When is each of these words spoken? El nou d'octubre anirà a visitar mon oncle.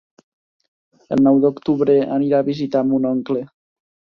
El 1.17 1.21
nou 1.27 1.37
d'octubre 1.45 1.99
anirà 2.17 2.41
a 2.45 2.49
visitar 2.51 2.85
mon 2.89 3.07
oncle. 3.15 3.45